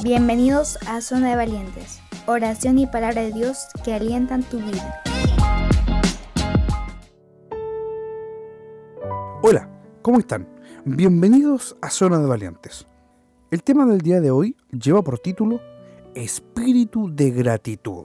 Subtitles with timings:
[0.00, 5.02] Bienvenidos a Zona de Valientes, oración y palabra de Dios que alientan tu vida.
[9.42, 9.68] Hola,
[10.00, 10.48] ¿cómo están?
[10.84, 12.86] Bienvenidos a Zona de Valientes.
[13.50, 15.60] El tema del día de hoy lleva por título
[16.14, 18.04] Espíritu de gratitud.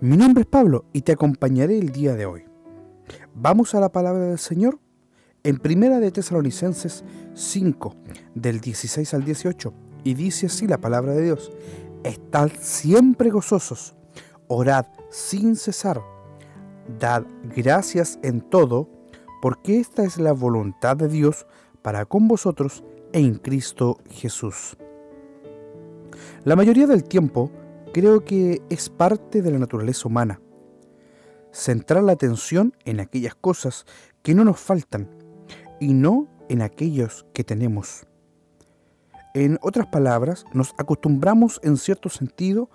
[0.00, 2.44] Mi nombre es Pablo y te acompañaré el día de hoy.
[3.34, 4.80] Vamos a la palabra del Señor
[5.44, 7.04] en Primera de Tesalonicenses
[7.34, 7.94] 5,
[8.34, 11.50] del 16 al 18, y dice así la palabra de Dios,
[12.04, 13.96] Estad siempre gozosos,
[14.46, 16.00] orad sin cesar,
[17.00, 17.24] dad
[17.56, 18.88] gracias en todo,
[19.42, 21.48] porque esta es la voluntad de Dios
[21.82, 24.76] para con vosotros en Cristo Jesús.
[26.44, 27.50] La mayoría del tiempo
[27.92, 30.40] creo que es parte de la naturaleza humana.
[31.50, 33.86] Centrar la atención en aquellas cosas
[34.22, 35.08] que no nos faltan
[35.80, 38.06] y no en aquellos que tenemos.
[39.36, 42.70] En otras palabras, nos acostumbramos en cierto sentido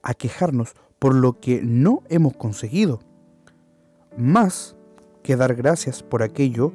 [0.00, 3.00] a quejarnos por lo que no hemos conseguido,
[4.16, 4.76] más
[5.24, 6.72] que dar gracias por aquello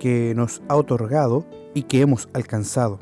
[0.00, 2.98] que nos ha otorgado y que hemos alcanzado.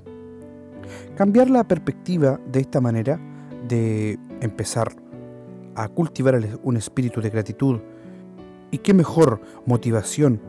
[1.16, 3.18] Cambiar la perspectiva de esta manera
[3.66, 4.94] de empezar
[5.77, 7.80] a cultivar un espíritu de gratitud
[8.70, 10.42] y qué mejor motivación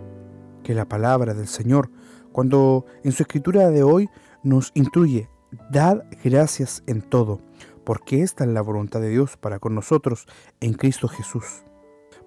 [0.61, 1.89] que la palabra del Señor,
[2.33, 4.09] cuando en su escritura de hoy
[4.43, 5.29] nos instruye,
[5.69, 7.41] dad gracias en todo,
[7.83, 10.25] porque esta es la voluntad de Dios para con nosotros
[10.59, 11.63] en Cristo Jesús.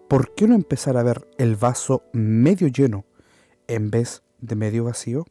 [0.09, 3.05] ¿Por qué no empezar a ver el vaso medio lleno
[3.67, 5.25] en vez de medio vacío?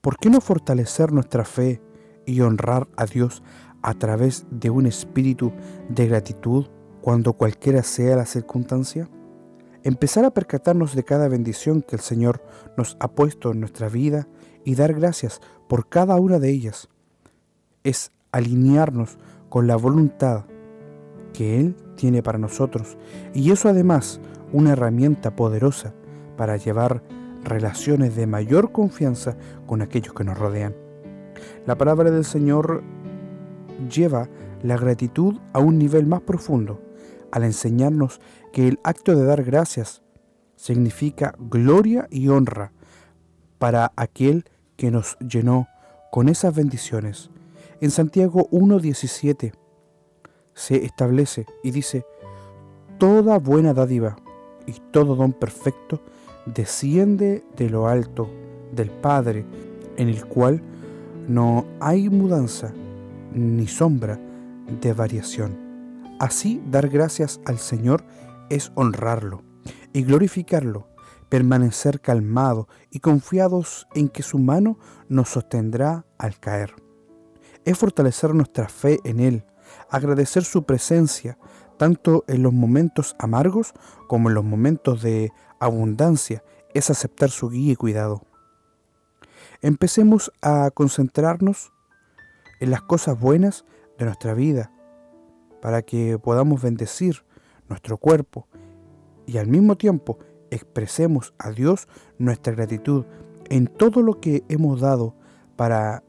[0.00, 1.82] ¿Por qué no fortalecer nuestra fe
[2.24, 3.42] y honrar a Dios
[3.82, 5.52] a través de un espíritu
[5.88, 6.66] de gratitud
[7.02, 9.08] cuando cualquiera sea la circunstancia?
[9.84, 12.42] empezar a percatarnos de cada bendición que el Señor
[12.76, 14.28] nos ha puesto en nuestra vida
[14.68, 16.90] y dar gracias por cada una de ellas.
[17.84, 19.16] Es alinearnos
[19.48, 20.44] con la voluntad
[21.32, 22.98] que Él tiene para nosotros
[23.32, 24.20] y eso además
[24.52, 25.94] una herramienta poderosa
[26.36, 27.02] para llevar
[27.44, 30.76] relaciones de mayor confianza con aquellos que nos rodean.
[31.64, 32.82] La palabra del Señor
[33.90, 34.28] lleva
[34.62, 36.82] la gratitud a un nivel más profundo
[37.32, 38.20] al enseñarnos
[38.52, 40.02] que el acto de dar gracias
[40.56, 42.72] significa gloria y honra
[43.58, 44.44] para aquel
[44.78, 45.68] que nos llenó
[46.10, 47.28] con esas bendiciones.
[47.82, 49.52] En Santiago 1.17
[50.54, 52.06] se establece y dice,
[52.96, 54.16] Toda buena dádiva
[54.66, 56.00] y todo don perfecto
[56.46, 58.30] desciende de lo alto
[58.72, 59.44] del Padre,
[59.96, 60.62] en el cual
[61.28, 62.72] no hay mudanza
[63.32, 64.18] ni sombra
[64.80, 65.56] de variación.
[66.18, 68.04] Así dar gracias al Señor
[68.48, 69.42] es honrarlo
[69.92, 70.87] y glorificarlo,
[71.28, 74.78] permanecer calmado y confiados en que su mano
[75.08, 76.74] nos sostendrá al caer.
[77.64, 79.44] Es fortalecer nuestra fe en Él,
[79.90, 81.38] agradecer su presencia,
[81.76, 83.74] tanto en los momentos amargos
[84.08, 85.30] como en los momentos de
[85.60, 86.42] abundancia,
[86.74, 88.22] es aceptar su guía y cuidado.
[89.60, 91.72] Empecemos a concentrarnos
[92.60, 93.64] en las cosas buenas
[93.98, 94.72] de nuestra vida,
[95.60, 97.24] para que podamos bendecir
[97.68, 98.46] nuestro cuerpo
[99.26, 100.18] y al mismo tiempo
[100.50, 101.88] expresemos a Dios
[102.18, 103.04] nuestra gratitud
[103.48, 105.14] en todo lo que hemos dado
[105.56, 106.02] para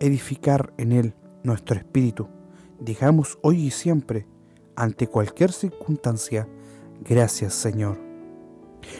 [0.00, 2.28] edificar en Él nuestro espíritu.
[2.80, 4.26] Digamos hoy y siempre,
[4.76, 6.48] ante cualquier circunstancia,
[7.00, 7.98] gracias Señor.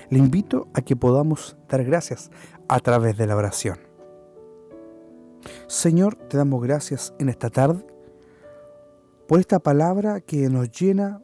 [0.08, 2.30] Le invito a que podamos dar gracias
[2.68, 3.78] a través de la oración.
[5.66, 7.84] Señor, te damos gracias en esta tarde
[9.28, 11.22] por esta palabra que nos llena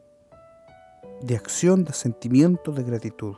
[1.21, 3.35] de acción, de sentimiento, de gratitud.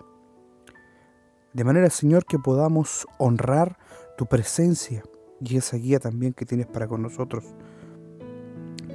[1.54, 3.78] De manera, Señor, que podamos honrar
[4.18, 5.04] tu presencia
[5.40, 7.46] y esa guía también que tienes para con nosotros.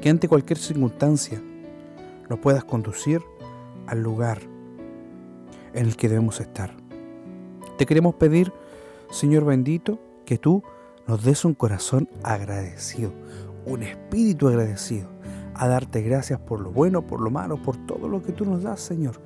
[0.00, 1.40] Que ante cualquier circunstancia
[2.28, 3.20] nos puedas conducir
[3.86, 4.40] al lugar
[5.72, 6.76] en el que debemos estar.
[7.76, 8.52] Te queremos pedir,
[9.10, 10.62] Señor bendito, que tú
[11.06, 13.12] nos des un corazón agradecido,
[13.66, 15.08] un espíritu agradecido
[15.54, 18.62] a darte gracias por lo bueno, por lo malo, por todo lo que tú nos
[18.62, 19.20] das, Señor.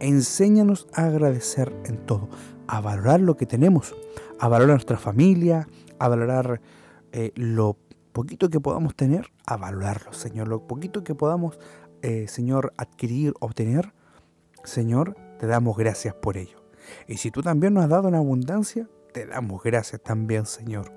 [0.00, 2.28] Enséñanos a agradecer en todo,
[2.66, 3.94] a valorar lo que tenemos,
[4.38, 5.68] a valorar nuestra familia,
[5.98, 6.60] a valorar
[7.12, 7.76] eh, lo
[8.12, 10.48] poquito que podamos tener, a valorarlo, Señor.
[10.48, 11.58] Lo poquito que podamos,
[12.02, 13.92] eh, Señor, adquirir, obtener,
[14.62, 16.64] Señor, te damos gracias por ello.
[17.08, 20.92] Y si tú también nos has dado en abundancia, te damos gracias también, Señor.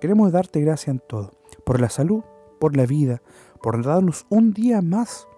[0.00, 1.32] Queremos darte gracias en todo,
[1.64, 2.24] por la salud,
[2.58, 3.22] por la vida,
[3.62, 5.28] por darnos un día más.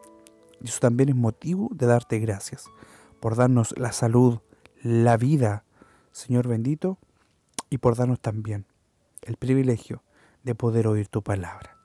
[0.60, 2.66] Y eso también es motivo de darte gracias,
[3.20, 4.38] por darnos la salud,
[4.82, 5.64] la vida,
[6.16, 6.96] Señor bendito,
[7.68, 8.64] y por darnos también
[9.20, 10.02] el privilegio
[10.44, 11.76] de poder oír tu palabra.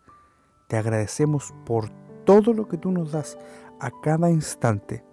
[0.69, 1.89] Te agradecemos por
[2.23, 3.37] todo lo que tú nos das
[3.81, 5.03] a cada instante,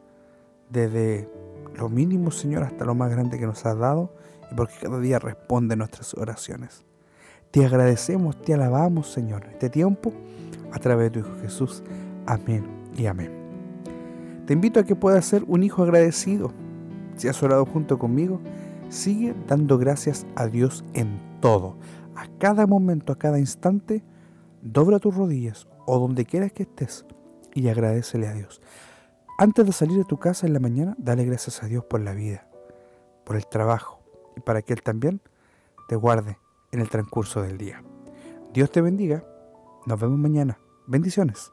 [0.70, 1.28] desde
[1.74, 4.14] lo mínimo, Señor, hasta lo más grande que nos has dado,
[4.52, 6.84] y porque cada día responde nuestras oraciones.
[7.50, 10.12] Te agradecemos, te alabamos, Señor, en este tiempo,
[10.70, 11.82] a través de tu Hijo Jesús.
[12.24, 12.64] Amén
[12.96, 13.32] y amén.
[14.46, 16.52] Te invito a que puedas ser un hijo agradecido.
[17.16, 18.40] Si has orado junto conmigo,
[18.88, 21.76] sigue dando gracias a Dios en todo.
[22.16, 24.02] A cada momento, a cada instante,
[24.62, 27.06] dobra tus rodillas o donde quieras que estés
[27.54, 28.60] y agradecele a Dios.
[29.38, 32.12] Antes de salir de tu casa en la mañana, dale gracias a Dios por la
[32.12, 32.48] vida,
[33.24, 34.00] por el trabajo
[34.36, 35.20] y para que Él también
[35.88, 36.38] te guarde
[36.72, 37.82] en el transcurso del día.
[38.52, 39.24] Dios te bendiga.
[39.86, 40.58] Nos vemos mañana.
[40.86, 41.52] Bendiciones.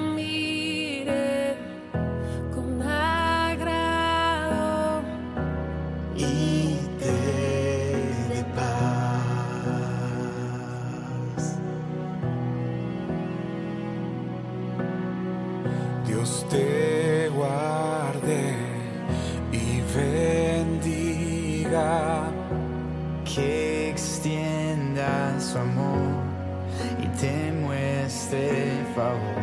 [27.21, 29.37] te muestre favor.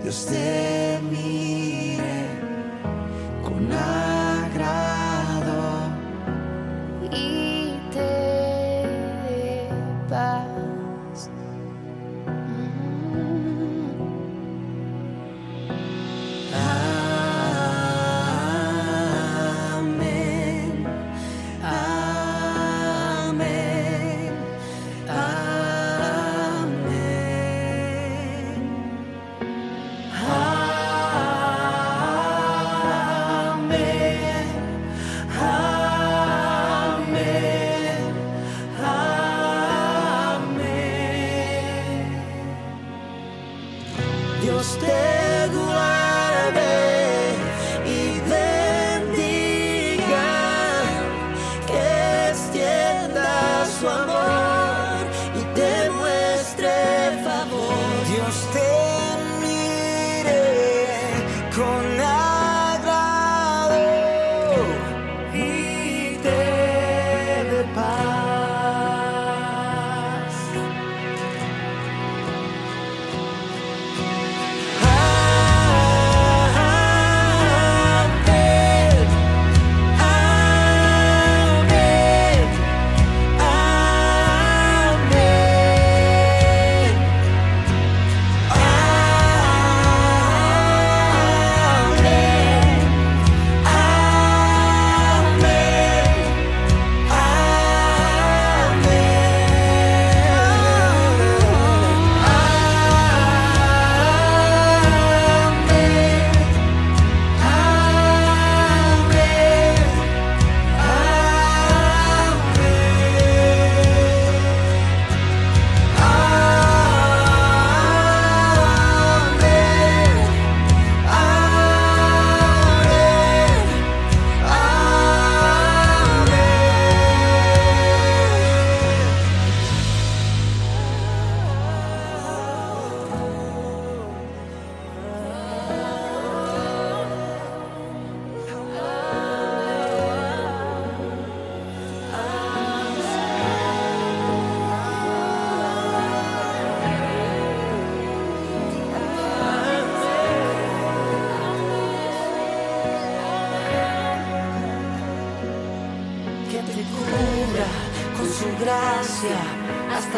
[0.00, 2.28] Dios te mire
[3.42, 3.95] con agrado.
[44.42, 45.75] Dios te guarde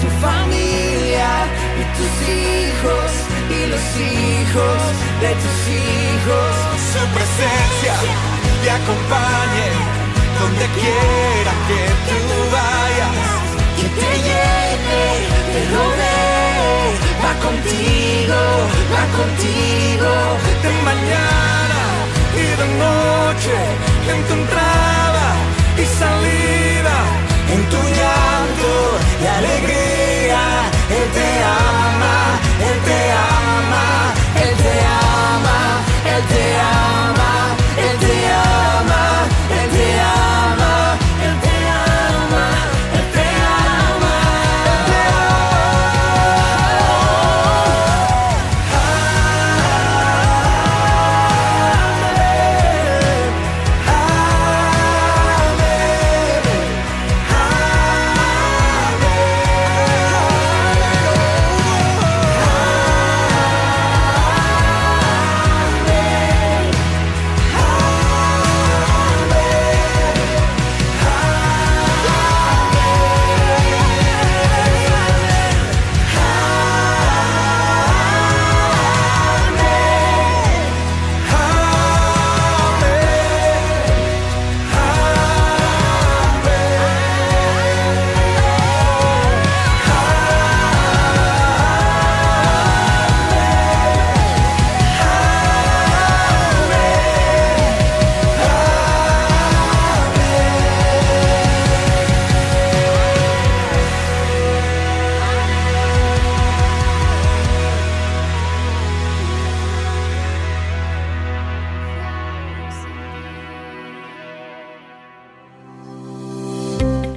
[0.00, 1.28] tu familia
[1.80, 3.28] y tus hijos
[3.70, 4.80] los hijos
[5.20, 6.52] de tus hijos.
[6.92, 7.94] Su presencia
[8.62, 9.68] te acompañe
[10.40, 12.18] donde quiera que tú
[12.56, 13.14] vayas.
[13.76, 15.04] Que te llene,
[15.52, 16.88] te rodee,
[17.22, 18.40] va contigo,
[18.92, 19.57] va contigo.